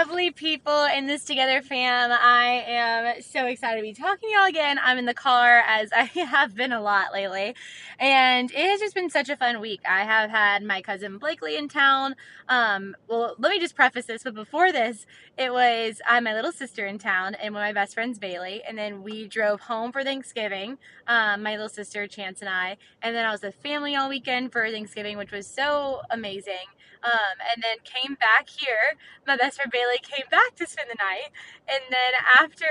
[0.00, 2.10] lovely people in this together fam.
[2.10, 4.80] I am so excited to be talking to y'all again.
[4.82, 7.54] I'm in the car as I have been a lot lately,
[7.98, 9.82] and it has just been such a fun week.
[9.86, 12.16] I have had my cousin Blakely in town.
[12.48, 15.04] Um, well, let me just preface this, but before this,
[15.36, 18.18] it was I had my little sister in town and one of my best friends
[18.18, 20.78] Bailey, and then we drove home for Thanksgiving.
[21.08, 24.50] Um, my little sister Chance and I, and then I was with family all weekend
[24.50, 26.72] for Thanksgiving, which was so amazing.
[27.02, 28.98] Um, and then came back here.
[29.26, 31.30] My best friend Bailey came back to spend the night,
[31.68, 32.66] and then after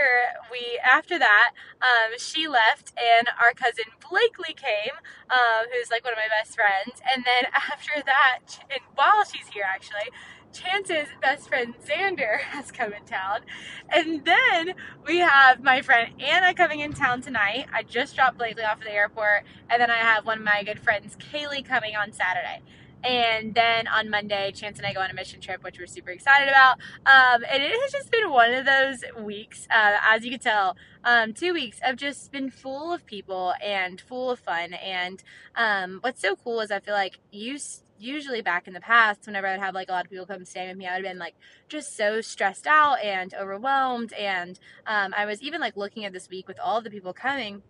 [0.52, 1.52] we after that,
[1.82, 4.96] um, she left, and our cousin Blakely came,
[5.30, 7.02] um, who's like one of my best friends.
[7.14, 10.10] And then after that, and while she's here actually.
[10.52, 13.42] Chance's best friend Xander has come in town.
[13.90, 14.74] And then
[15.06, 17.68] we have my friend Anna coming in town tonight.
[17.74, 19.44] I just dropped Blakely off at the airport.
[19.70, 22.62] And then I have one of my good friends, Kaylee, coming on Saturday.
[23.04, 26.10] And then on Monday, Chance and I go on a mission trip, which we're super
[26.10, 26.80] excited about.
[27.06, 30.76] Um, and it has just been one of those weeks, uh, as you can tell,
[31.04, 34.74] um, two weeks of just been full of people and full of fun.
[34.74, 35.24] And
[35.56, 37.58] um, what's so cool is I feel like you
[38.00, 40.68] usually back in the past, whenever I'd have like a lot of people come stay
[40.68, 41.36] with me, I would have been like
[41.68, 44.14] just so stressed out and overwhelmed.
[44.14, 47.64] And um, I was even like looking at this week with all the people coming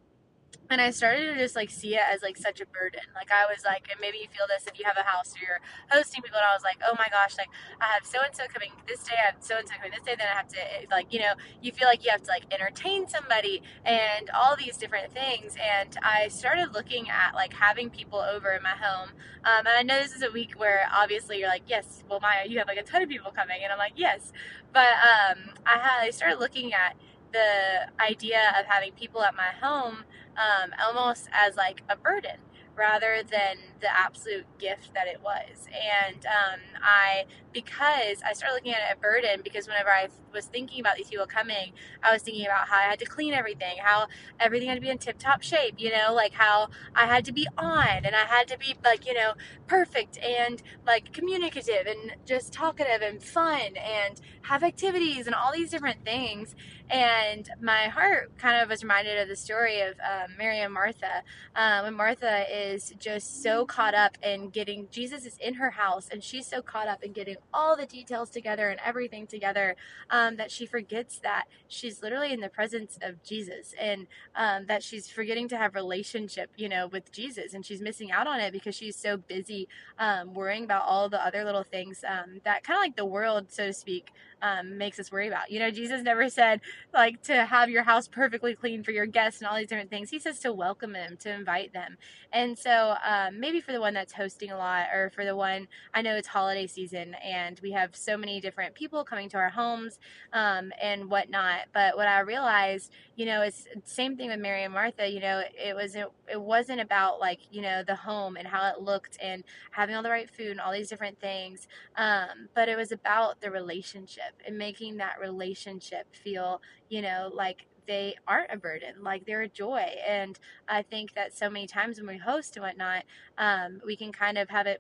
[0.70, 3.02] and I started to just like see it as like such a burden.
[3.16, 5.40] Like I was like, and maybe you feel this if you have a house or
[5.42, 6.38] you're hosting people.
[6.38, 7.50] And I was like, oh my gosh, like
[7.82, 10.06] I have so and so coming this day, I have so and so coming this
[10.06, 10.16] day.
[10.18, 12.46] Then I have to eh, like, you know, you feel like you have to like
[12.54, 15.56] entertain somebody and all these different things.
[15.58, 19.10] And I started looking at like having people over in my home.
[19.44, 22.46] Um, and I know this is a week where obviously you're like, yes, well, Maia,
[22.48, 24.34] you have like a ton of people coming, and I'm like, yes,
[24.74, 26.96] but um, I had I started looking at
[27.32, 30.04] the idea of having people at my home
[30.38, 32.38] um, almost as like a burden
[32.80, 35.68] rather than the absolute gift that it was.
[35.68, 40.46] And um, I, because I started looking at it a burden, because whenever I was
[40.46, 43.78] thinking about these people coming, I was thinking about how I had to clean everything,
[43.84, 44.08] how
[44.40, 47.34] everything had to be in tip top shape, you know, like how I had to
[47.34, 49.34] be on and I had to be like, you know,
[49.68, 55.70] perfect and like communicative and just talkative and fun and have activities and all these
[55.70, 56.56] different things.
[56.90, 61.24] And my heart kind of was reminded of the story of um, Mary and Martha.
[61.56, 66.10] Um, when Martha is just so caught up in getting, Jesus is in her house
[66.12, 69.76] and she's so caught up in getting all the details together and everything together
[70.10, 74.84] um, that she forgets that she's literally in the presence of Jesus and um, that
[74.84, 77.54] she's forgetting to have relationship, you know, with Jesus.
[77.54, 81.26] And she's missing out on it because she's so busy um, worrying about all the
[81.26, 85.00] other little things um, that kind of like the world, so to speak, um, makes
[85.00, 85.52] us worry about.
[85.52, 86.62] You know, Jesus never said
[86.94, 90.10] like to have your house perfectly clean for your guests and all these different things.
[90.10, 91.98] He says to welcome them, to invite them.
[92.32, 95.68] And so um, maybe for the one that's hosting a lot, or for the one
[95.94, 99.50] I know it's holiday season and we have so many different people coming to our
[99.50, 100.00] homes
[100.34, 101.62] um, and whatnot.
[101.74, 105.08] But what I realized, you know, it's same thing with Mary and Martha.
[105.08, 108.82] You know, it was it, wasn't about like you know the home and how it
[108.82, 112.78] looked and having all the right food and all these different things, um, but it
[112.78, 118.58] was about the relationship and making that relationship feel, you know, like they aren't a
[118.58, 119.84] burden, like they're a joy.
[120.08, 123.04] And I think that so many times when we host and whatnot,
[123.38, 124.80] um, we can kind of have it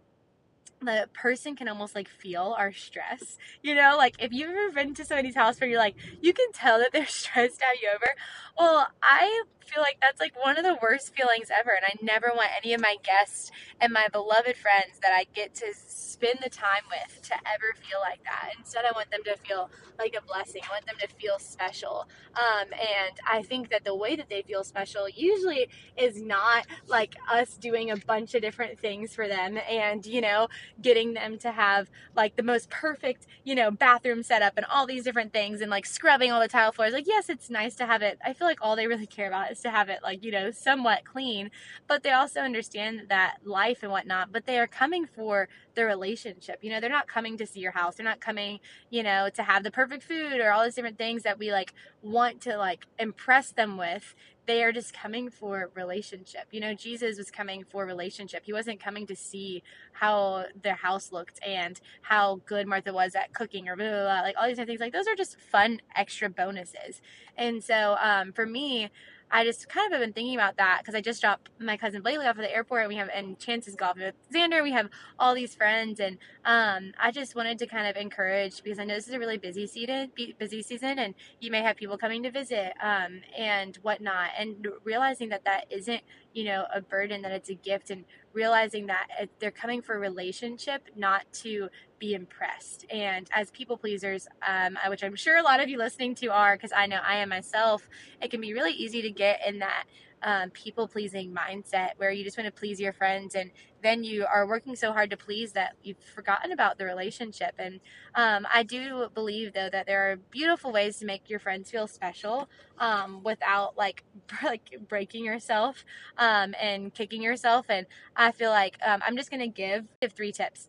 [0.81, 3.37] the person can almost like feel our stress.
[3.61, 6.51] You know, like if you've ever been to somebody's house where you're like, you can
[6.53, 8.13] tell that they're stressed out you over.
[8.57, 11.71] Well, I feel like that's like one of the worst feelings ever.
[11.71, 15.53] And I never want any of my guests and my beloved friends that I get
[15.55, 18.51] to spend the time with to ever feel like that.
[18.57, 20.61] Instead, I want them to feel like a blessing.
[20.69, 22.07] I want them to feel special.
[22.35, 27.15] Um, and I think that the way that they feel special usually is not like
[27.31, 30.47] us doing a bunch of different things for them and, you know,
[30.81, 35.03] getting them to have like the most perfect, you know, bathroom setup and all these
[35.03, 36.93] different things and like scrubbing all the tile floors.
[36.93, 38.17] Like, yes, it's nice to have it.
[38.25, 40.51] I feel like all they really care about is to have it like you know
[40.51, 41.51] somewhat clean
[41.87, 46.59] but they also understand that life and whatnot but they are coming for the relationship
[46.61, 48.59] you know they're not coming to see your house they're not coming
[48.89, 51.73] you know to have the perfect food or all these different things that we like
[52.01, 54.15] want to like impress them with
[54.49, 56.47] they are just coming for relationship.
[56.49, 58.41] You know, Jesus was coming for relationship.
[58.45, 59.61] He wasn't coming to see
[59.91, 64.21] how their house looked and how good Martha was at cooking or blah, blah, blah.
[64.21, 64.79] like all these things.
[64.79, 66.99] Like those are just fun extra bonuses.
[67.37, 68.89] And so um, for me,
[69.31, 72.01] I just kind of have been thinking about that because I just dropped my cousin
[72.01, 72.81] Blakely off at the airport.
[72.81, 74.63] And we have and Chance's golfing with Xander.
[74.63, 74.89] We have
[75.19, 78.95] all these friends, and um, I just wanted to kind of encourage because I know
[78.95, 82.31] this is a really busy season, busy season, and you may have people coming to
[82.31, 86.01] visit um, and whatnot, and realizing that that isn't
[86.33, 89.07] you know a burden, that it's a gift, and realizing that
[89.39, 91.69] they're coming for relationship, not to
[91.99, 92.85] be impressed.
[92.89, 96.55] And as people pleasers, um, which I'm sure a lot of you listening to are,
[96.55, 97.87] because I know I am myself,
[98.21, 99.85] it can be really easy to get in that
[100.23, 103.51] um, people pleasing mindset where you just want to please your friends and
[103.81, 107.55] then you are working so hard to please that you've forgotten about the relationship.
[107.57, 107.79] And
[108.15, 111.87] um, I do believe though that there are beautiful ways to make your friends feel
[111.87, 114.03] special um, without like
[114.43, 115.85] like breaking yourself
[116.17, 117.67] um, and kicking yourself.
[117.69, 117.85] And
[118.15, 120.67] I feel like um, I'm just gonna give give three tips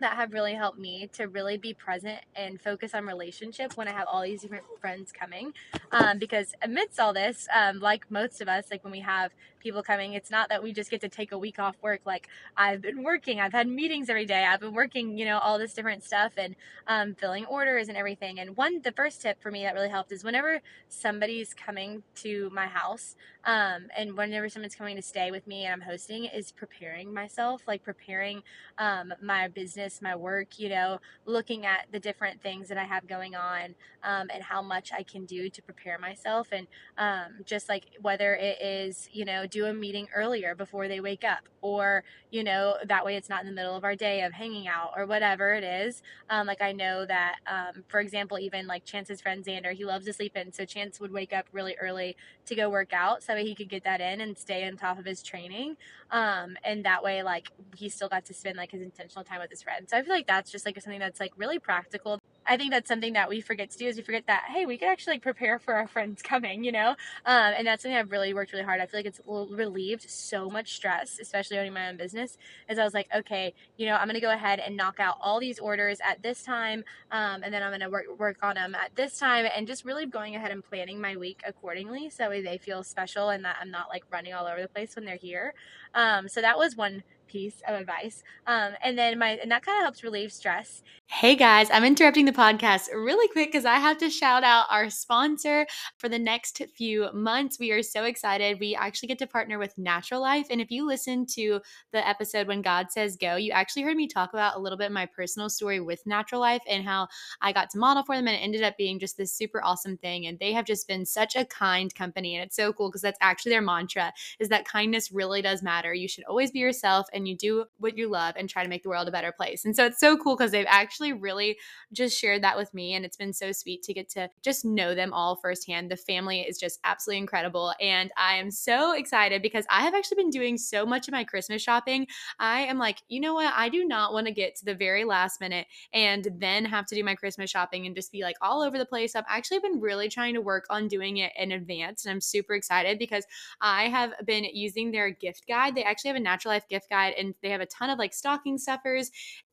[0.00, 3.92] that have really helped me to really be present and focus on relationship when I
[3.92, 5.52] have all these different friends coming.
[5.90, 9.82] Um, because amidst all this, um, like most of us, like when we have people
[9.82, 12.00] coming, it's not that we just get to take a week off work.
[12.04, 15.58] Like I've been working, I've had meetings every day, I've been working, you know, all
[15.58, 16.54] this different stuff and
[16.86, 18.38] um, filling orders and everything.
[18.38, 22.50] And one, the first tip for me that really helped is whenever somebody's coming to
[22.52, 23.16] my house,
[23.46, 27.62] um, and whenever someone's coming to stay with me and I'm hosting, is preparing myself,
[27.68, 28.42] like preparing
[28.76, 33.06] um, my business, my work, you know, looking at the different things that I have
[33.06, 36.48] going on um, and how much I can do to prepare myself.
[36.50, 36.66] And
[36.98, 41.22] um, just like whether it is, you know, do a meeting earlier before they wake
[41.22, 44.32] up, or, you know, that way it's not in the middle of our day of
[44.32, 46.02] hanging out or whatever it is.
[46.30, 50.06] Um, like I know that, um, for example, even like Chance's friend Xander, he loves
[50.06, 50.52] to sleep in.
[50.52, 52.16] So Chance would wake up really early
[52.46, 55.04] to go work out so he could get that in and stay on top of
[55.04, 55.76] his training.
[56.10, 59.50] Um, and that way, like, he still got to spend like his intentional time with
[59.50, 59.90] his friends.
[59.90, 62.20] So I feel like that's just like something that's like really practical.
[62.46, 64.78] I think that's something that we forget to do is we forget that, hey, we
[64.78, 66.90] can actually like prepare for our friends coming, you know?
[67.24, 68.80] Um, and that's something I've really worked really hard.
[68.80, 72.38] I feel like it's relieved so much stress, especially owning my own business,
[72.68, 75.16] as I was like, okay, you know, I'm going to go ahead and knock out
[75.20, 76.84] all these orders at this time.
[77.10, 79.84] Um, and then I'm going to work, work on them at this time and just
[79.84, 82.10] really going ahead and planning my week accordingly.
[82.10, 85.04] So they feel special and that I'm not like running all over the place when
[85.04, 85.54] they're here.
[85.94, 88.22] Um, so that was one piece of advice.
[88.46, 90.82] Um, and then my and that kind of helps relieve stress.
[91.08, 94.90] Hey guys, I'm interrupting the podcast really quick because I have to shout out our
[94.90, 95.64] sponsor
[95.98, 97.60] for the next few months.
[97.60, 98.58] We are so excited.
[98.58, 100.48] We actually get to partner with Natural Life.
[100.50, 101.60] And if you listen to
[101.92, 104.90] the episode when God says go, you actually heard me talk about a little bit
[104.90, 107.06] my personal story with Natural Life and how
[107.40, 109.96] I got to model for them and it ended up being just this super awesome
[109.98, 110.26] thing.
[110.26, 112.34] And they have just been such a kind company.
[112.34, 115.94] And it's so cool because that's actually their mantra is that kindness really does matter.
[115.94, 118.82] You should always be yourself and you do what you love and try to make
[118.82, 119.64] the world a better place.
[119.64, 121.56] And so it's so cool because they've actually really
[121.92, 122.94] just shared that with me.
[122.94, 125.90] And it's been so sweet to get to just know them all firsthand.
[125.90, 127.72] The family is just absolutely incredible.
[127.80, 131.24] And I am so excited because I have actually been doing so much of my
[131.24, 132.06] Christmas shopping.
[132.38, 133.52] I am like, you know what?
[133.56, 136.94] I do not want to get to the very last minute and then have to
[136.94, 139.16] do my Christmas shopping and just be like all over the place.
[139.16, 142.04] I've actually been really trying to work on doing it in advance.
[142.04, 143.24] And I'm super excited because
[143.60, 145.74] I have been using their gift guide.
[145.74, 148.14] They actually have a natural life gift guide and they have a ton of like
[148.14, 149.10] stocking stuffers.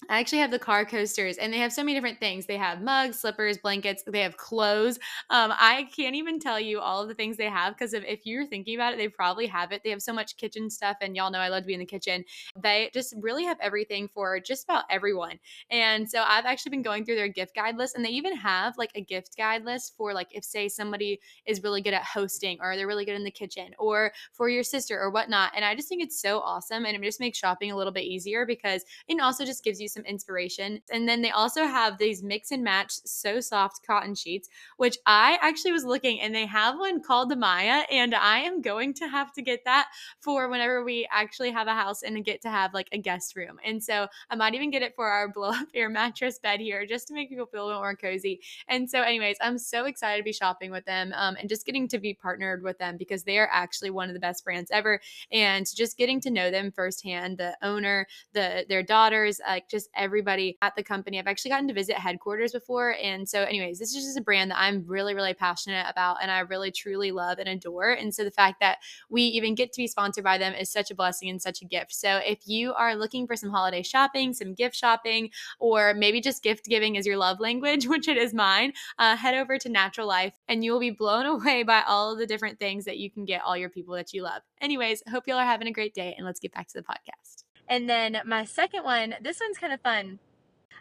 [0.09, 2.45] I actually have the car coasters and they have so many different things.
[2.45, 4.97] They have mugs, slippers, blankets, they have clothes.
[5.29, 8.25] Um, I can't even tell you all of the things they have because if, if
[8.25, 9.81] you're thinking about it, they probably have it.
[9.83, 11.85] They have so much kitchen stuff, and y'all know I love to be in the
[11.85, 12.23] kitchen.
[12.61, 15.39] They just really have everything for just about everyone.
[15.69, 18.77] And so I've actually been going through their gift guide list, and they even have
[18.77, 22.57] like a gift guide list for like if say somebody is really good at hosting
[22.61, 25.51] or they're really good in the kitchen or for your sister or whatnot.
[25.55, 28.03] And I just think it's so awesome, and it just makes shopping a little bit
[28.03, 30.79] easier because it also just gives you some inspiration.
[30.91, 34.47] And then they also have these mix and match so soft cotton sheets,
[34.77, 37.83] which I actually was looking and they have one called the Maya.
[37.91, 39.89] And I am going to have to get that
[40.21, 43.59] for whenever we actually have a house and get to have like a guest room.
[43.65, 46.85] And so I might even get it for our blow up air mattress bed here
[46.85, 48.39] just to make people feel a little more cozy.
[48.67, 51.87] And so, anyways, I'm so excited to be shopping with them um, and just getting
[51.89, 54.99] to be partnered with them because they are actually one of the best brands ever.
[55.31, 60.57] And just getting to know them firsthand, the owner, the their daughters, like just everybody
[60.61, 61.19] at the company.
[61.19, 62.95] I've actually gotten to visit headquarters before.
[63.01, 66.31] And so, anyways, this is just a brand that I'm really, really passionate about and
[66.31, 67.91] I really truly love and adore.
[67.91, 70.91] And so the fact that we even get to be sponsored by them is such
[70.91, 71.93] a blessing and such a gift.
[71.93, 76.43] So if you are looking for some holiday shopping, some gift shopping, or maybe just
[76.43, 80.07] gift giving is your love language, which it is mine, uh, head over to Natural
[80.07, 83.09] Life and you will be blown away by all of the different things that you
[83.09, 84.41] can get all your people that you love.
[84.61, 87.22] Anyways, hope y'all are having a great day and let's get back to the podcast.
[87.67, 90.19] And then my second one, this one's kind of fun.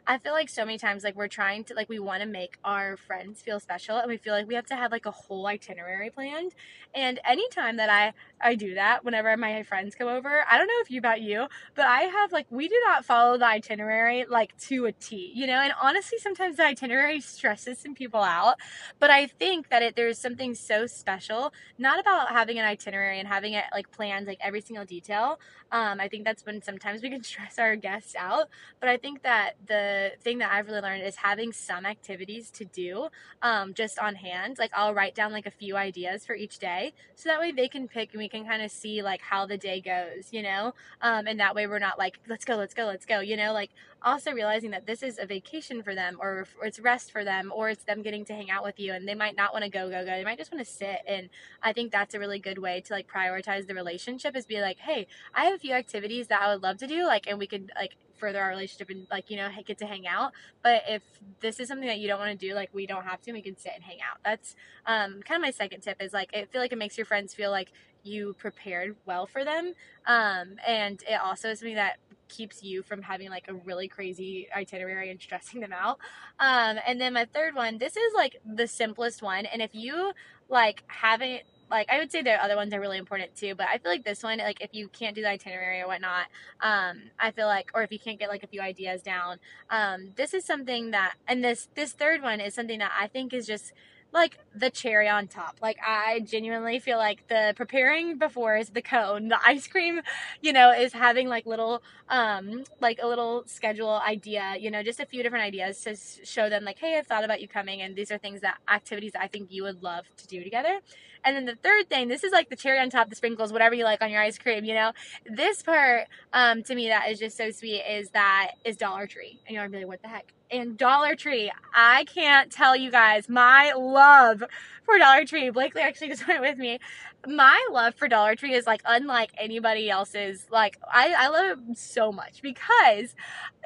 [0.04, 2.58] I feel like so many times like we're trying to like we want to make
[2.64, 5.46] our friends feel special and we feel like we have to have like a whole
[5.46, 6.54] itinerary planned.
[6.92, 10.80] And anytime that I I do that whenever my friends come over, I don't know
[10.80, 14.56] if you about you, but I have like we do not follow the itinerary like
[14.62, 15.60] to a T, you know?
[15.60, 18.56] And honestly sometimes the itinerary stresses some people out,
[18.98, 23.28] but I think that it there's something so special not about having an itinerary and
[23.28, 25.38] having it like planned like every single detail.
[25.70, 28.48] Um I think that's when sometimes we can stress our guests out,
[28.80, 32.50] but I think that the the thing that I've really learned is having some activities
[32.52, 33.08] to do
[33.42, 34.58] um, just on hand.
[34.58, 37.68] Like I'll write down like a few ideas for each day, so that way they
[37.68, 40.74] can pick and we can kind of see like how the day goes, you know.
[41.00, 43.52] Um, and that way we're not like let's go, let's go, let's go, you know.
[43.52, 43.70] Like
[44.04, 47.52] also realizing that this is a vacation for them, or, or it's rest for them,
[47.54, 49.70] or it's them getting to hang out with you, and they might not want to
[49.70, 50.10] go, go, go.
[50.10, 51.00] They might just want to sit.
[51.06, 51.28] And
[51.62, 54.78] I think that's a really good way to like prioritize the relationship is be like,
[54.78, 57.46] hey, I have a few activities that I would love to do, like, and we
[57.46, 60.32] could like further our relationship and like you know get to hang out.
[60.62, 61.02] But if
[61.40, 63.42] this is something that you don't want to do like we don't have to we
[63.42, 64.18] can sit and hang out.
[64.24, 64.54] That's
[64.86, 67.34] um, kind of my second tip is like i feel like it makes your friends
[67.34, 67.72] feel like
[68.04, 69.74] you prepared well for them.
[70.06, 71.98] Um, and it also is something that
[72.28, 75.98] keeps you from having like a really crazy itinerary and stressing them out.
[76.38, 79.46] Um, and then my third one this is like the simplest one.
[79.46, 80.12] And if you
[80.48, 83.78] like haven't like I would say the other ones are really important too, but I
[83.78, 86.26] feel like this one, like if you can't do the itinerary or whatnot,
[86.60, 89.38] um, I feel like, or if you can't get like a few ideas down,
[89.70, 93.32] um, this is something that, and this this third one is something that I think
[93.34, 93.72] is just
[94.12, 95.56] like the cherry on top.
[95.62, 99.28] Like I genuinely feel like the preparing before is the cone.
[99.28, 100.02] The ice cream,
[100.42, 105.00] you know, is having like little um like a little schedule idea, you know, just
[105.00, 107.96] a few different ideas to show them like, "Hey, I've thought about you coming and
[107.96, 110.80] these are things that activities that I think you would love to do together."
[111.24, 113.74] And then the third thing, this is like the cherry on top, the sprinkles, whatever
[113.74, 114.92] you like on your ice cream, you know.
[115.26, 119.40] This part um to me that is just so sweet is that is Dollar Tree.
[119.46, 121.50] And you're like, "What the heck?" and Dollar Tree.
[121.74, 124.44] I can't tell you guys my love
[124.84, 125.50] for Dollar Tree.
[125.50, 126.78] Blakely actually just went with me.
[127.26, 130.46] My love for Dollar Tree is like unlike anybody else's.
[130.50, 133.14] Like I, I love it so much because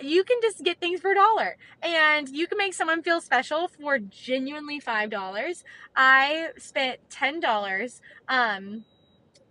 [0.00, 3.66] you can just get things for a dollar and you can make someone feel special
[3.68, 5.64] for genuinely five dollars.
[5.96, 7.45] I spent ten dollars
[8.28, 8.84] um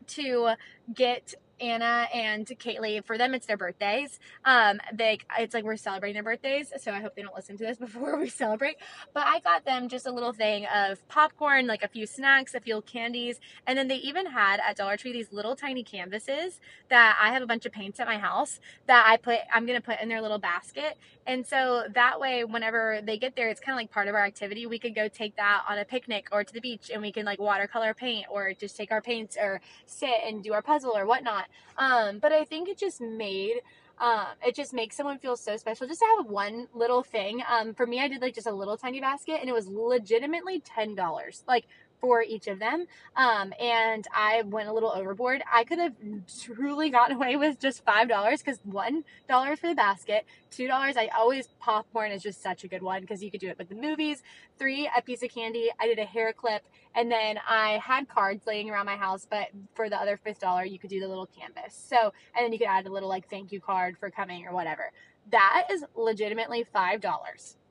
[0.07, 0.53] to
[0.93, 4.19] get Anna and Kaylee, for them, it's their birthdays.
[4.43, 7.65] Um, they, it's like we're celebrating their birthdays, so I hope they don't listen to
[7.65, 8.77] this before we celebrate.
[9.13, 12.59] But I got them just a little thing of popcorn, like a few snacks, a
[12.59, 16.59] few candies, and then they even had at Dollar Tree these little tiny canvases
[16.89, 19.81] that I have a bunch of paints at my house that I put, I'm gonna
[19.81, 20.97] put in their little basket,
[21.27, 24.23] and so that way, whenever they get there, it's kind of like part of our
[24.23, 24.65] activity.
[24.67, 27.25] We could go take that on a picnic or to the beach, and we can
[27.25, 31.05] like watercolor paint or just take our paints or sit and do our puzzle or
[31.05, 31.44] whatnot.
[31.77, 33.61] Um, but I think it just made
[33.99, 37.41] um, it just makes someone feel so special just to have one little thing.
[37.49, 40.61] Um, for me, I did like just a little tiny basket and it was legitimately
[40.61, 41.43] $10.
[41.47, 41.65] Like
[42.05, 42.85] for each of them.
[43.15, 45.41] Um, and I went a little overboard.
[45.51, 45.93] I could have
[46.39, 50.97] truly gotten away with just five dollars because one dollar for the basket, two dollars.
[50.97, 53.69] I always popcorn is just such a good one because you could do it with
[53.69, 54.21] the movies.
[54.59, 55.71] Three, a piece of candy.
[55.79, 56.61] I did a hair clip,
[56.93, 59.25] and then I had cards laying around my house.
[59.27, 61.73] But for the other fifth dollar, you could do the little canvas.
[61.73, 64.53] So, and then you could add a little like thank you card for coming or
[64.53, 64.91] whatever.
[65.31, 67.01] That is legitimately five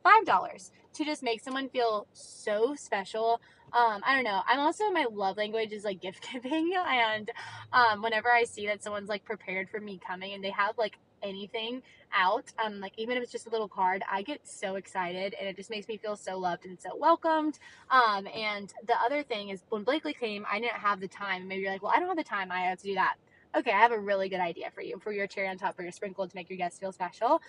[0.04, 0.18] dollars.
[0.18, 3.40] Five dollars to just make someone feel so special
[3.74, 4.40] um, I don't know.
[4.46, 7.30] I'm also my love language is like gift giving, and
[7.72, 10.96] um, whenever I see that someone's like prepared for me coming and they have like
[11.24, 11.82] anything
[12.12, 15.48] out, um, like even if it's just a little card, I get so excited and
[15.48, 17.58] it just makes me feel so loved and so welcomed.
[17.90, 21.48] Um, and the other thing is when Blakely came, I didn't have the time.
[21.48, 22.52] Maybe you're like, well, I don't have the time.
[22.52, 23.16] I have to do that
[23.56, 25.82] okay, I have a really good idea for you for your cherry on top or
[25.82, 27.40] your sprinkle to make your guests feel special.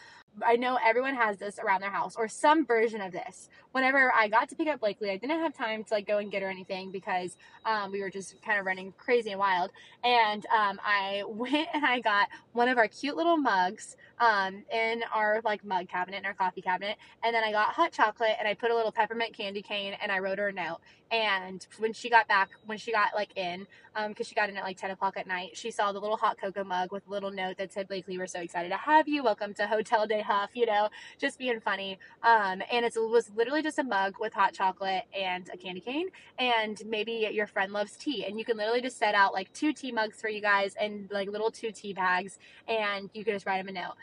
[0.44, 3.50] I know everyone has this around their house or some version of this.
[3.72, 6.32] Whenever I got to pick up Blakely, I didn't have time to like go and
[6.32, 9.72] get her anything because um, we were just kind of running crazy and wild.
[10.04, 15.04] And um, I went and I got one of our cute little mugs um, in
[15.14, 16.98] our like mug cabinet, in our coffee cabinet.
[17.24, 20.12] And then I got hot chocolate and I put a little peppermint candy cane and
[20.12, 20.80] I wrote her a note.
[21.12, 24.58] And when she got back, when she got like in, um, cause she got in
[24.58, 27.10] at like 10 o'clock at night, she saw the little hot cocoa mug with a
[27.10, 29.24] little note that said, Blakely, we're so excited to have you.
[29.24, 31.98] Welcome to Hotel de Huff, you know, just being funny.
[32.24, 36.08] Um, and it was literally just a mug with hot chocolate and a candy cane.
[36.38, 39.72] And maybe your friend loves tea and you can literally just set out like two
[39.74, 43.46] tea mugs for you guys and like little two tea bags and you can just
[43.46, 43.96] write them a note.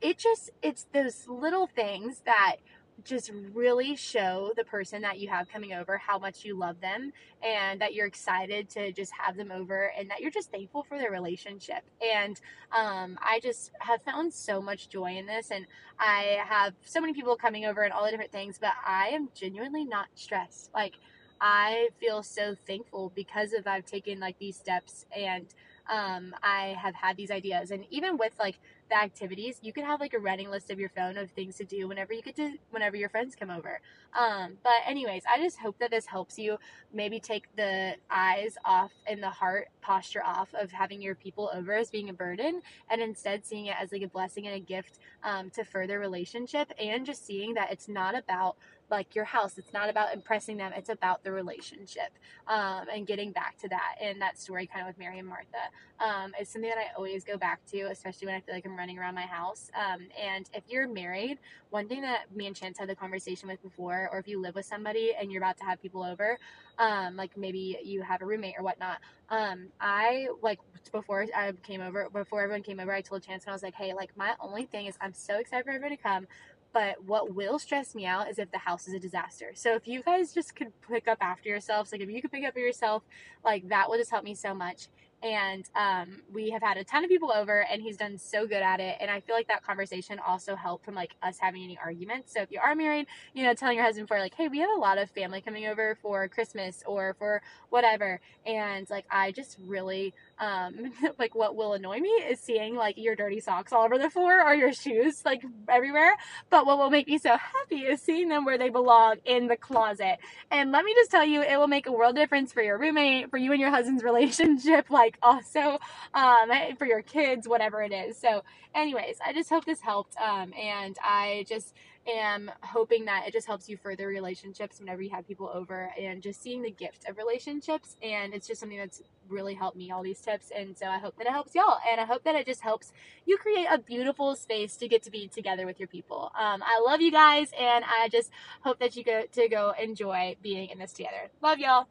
[0.00, 2.56] It just, it's those little things that
[3.04, 7.12] just really show the person that you have coming over how much you love them
[7.42, 10.98] and that you're excited to just have them over and that you're just thankful for
[10.98, 11.82] their relationship.
[12.00, 12.40] And
[12.70, 15.50] um, I just have found so much joy in this.
[15.50, 15.66] And
[15.98, 19.28] I have so many people coming over and all the different things, but I am
[19.34, 20.70] genuinely not stressed.
[20.74, 20.94] Like,
[21.40, 25.46] I feel so thankful because of I've taken like these steps and
[25.90, 27.72] um, I have had these ideas.
[27.72, 28.58] And even with like
[28.92, 31.64] the activities, you could have like a running list of your phone of things to
[31.64, 33.80] do whenever you get to whenever your friends come over.
[34.18, 36.58] Um, but anyways, I just hope that this helps you
[36.92, 41.72] maybe take the eyes off and the heart posture off of having your people over
[41.72, 44.98] as being a burden and instead seeing it as like a blessing and a gift
[45.24, 48.56] um, to further relationship and just seeing that it's not about
[48.92, 49.56] like your house.
[49.56, 50.72] It's not about impressing them.
[50.76, 52.12] It's about the relationship
[52.46, 53.96] um, and getting back to that.
[54.00, 57.24] And that story kind of with Mary and Martha um, is something that I always
[57.24, 59.70] go back to, especially when I feel like I'm running around my house.
[59.76, 61.38] Um, and if you're married,
[61.70, 64.56] one thing that me and Chance had the conversation with before, or if you live
[64.56, 66.36] with somebody and you're about to have people over,
[66.78, 68.98] um, like maybe you have a roommate or whatnot.
[69.28, 70.58] Um, I like
[70.90, 73.76] before I came over, before everyone came over, I told Chance and I was like,
[73.76, 76.26] hey, like my only thing is I'm so excited for everyone to come.
[76.72, 79.52] But what will stress me out is if the house is a disaster.
[79.54, 82.44] So if you guys just could pick up after yourselves, like if you could pick
[82.44, 83.04] up yourself,
[83.44, 84.88] like that would just help me so much
[85.22, 88.62] and um, we have had a ton of people over and he's done so good
[88.62, 91.78] at it and i feel like that conversation also helped from like us having any
[91.82, 92.32] arguments.
[92.32, 94.70] So if you are married you know telling your husband for like hey we have
[94.76, 99.56] a lot of family coming over for christmas or for whatever and like i just
[99.66, 103.98] really um, like what will annoy me is seeing like your dirty socks all over
[103.98, 106.14] the floor or your shoes like everywhere.
[106.50, 109.58] But what will make me so happy is seeing them where they belong in the
[109.58, 110.18] closet.
[110.52, 113.30] And let me just tell you, it will make a world difference for your roommate,
[113.30, 115.80] for you and your husband's relationship, like also
[116.14, 118.18] um, for your kids, whatever it is.
[118.18, 118.44] So,
[118.74, 120.16] anyways, I just hope this helped.
[120.18, 121.74] Um, and I just
[122.06, 126.22] am hoping that it just helps you further relationships whenever you have people over and
[126.22, 127.96] just seeing the gift of relationships.
[128.02, 130.50] And it's just something that's really helped me, all these tips.
[130.56, 131.78] And so I hope that it helps y'all.
[131.90, 132.92] And I hope that it just helps
[133.26, 136.32] you create a beautiful space to get to be together with your people.
[136.38, 137.50] Um, I love you guys.
[137.58, 138.30] And I just
[138.62, 141.30] hope that you go to go enjoy being in this together.
[141.40, 141.86] Love y'all.